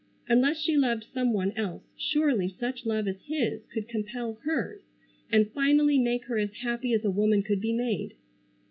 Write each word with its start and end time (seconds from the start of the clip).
Unless 0.27 0.57
she 0.61 0.75
loved 0.77 1.03
some 1.13 1.31
one 1.31 1.51
else 1.51 1.83
surely 1.95 2.47
such 2.49 2.87
love 2.87 3.07
as 3.07 3.21
his 3.27 3.61
could 3.71 3.87
compel 3.87 4.39
hers 4.45 4.81
and 5.31 5.51
finally 5.51 5.99
make 5.99 6.23
her 6.25 6.39
as 6.39 6.53
happy 6.63 6.91
as 6.93 7.05
a 7.05 7.11
woman 7.11 7.43
could 7.43 7.61
be 7.61 7.71
made. 7.71 8.15